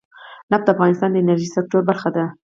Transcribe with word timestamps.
نفت 0.51 0.63
د 0.67 0.69
افغانستان 0.75 1.09
د 1.11 1.15
انرژۍ 1.21 1.49
سکتور 1.57 1.81
برخه 1.89 2.09
ده. 2.15 2.25